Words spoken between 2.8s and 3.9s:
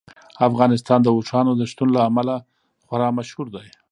خورا مشهور دی.